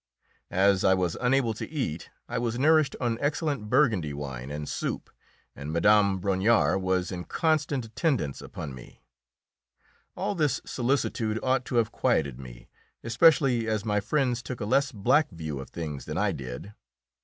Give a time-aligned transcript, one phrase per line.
[0.49, 5.11] As I was unable to eat, I was nourished on excellent Burgundy wine and soup,
[5.55, 6.17] and Mme.
[6.17, 9.03] Brongniart was in constant attendance upon me.
[10.17, 12.67] All this solicitude ought to have quieted me,
[13.03, 16.73] especially as my friends took a less black view of things than I did.